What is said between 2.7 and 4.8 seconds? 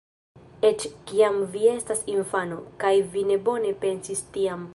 kaj vi ne bone pensis tiam.